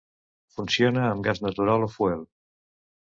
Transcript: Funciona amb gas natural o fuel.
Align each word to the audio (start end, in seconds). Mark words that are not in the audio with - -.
Funciona 0.53 1.03
amb 1.09 1.27
gas 1.27 1.43
natural 1.47 1.85
o 1.89 1.93
fuel. 1.99 2.25